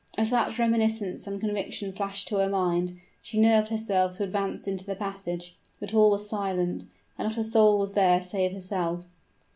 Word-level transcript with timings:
As 0.17 0.31
that 0.31 0.57
reminiscence 0.57 1.27
and 1.27 1.39
conviction 1.39 1.93
flashed 1.93 2.27
to 2.29 2.37
her 2.37 2.49
mind, 2.49 2.99
she 3.21 3.37
nerved 3.39 3.67
herself 3.67 4.17
to 4.17 4.23
advance 4.23 4.65
into 4.65 4.83
the 4.83 4.95
passage; 4.95 5.55
but 5.79 5.93
all 5.93 6.09
was 6.09 6.27
silent, 6.27 6.85
and 7.19 7.27
not 7.27 7.37
a 7.37 7.43
soul 7.43 7.77
was 7.77 7.93
there 7.93 8.23
save 8.23 8.51
herself. 8.53 9.05